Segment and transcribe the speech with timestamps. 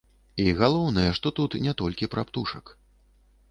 [0.43, 2.75] І галоўнае, што тут не толькі пра птушак.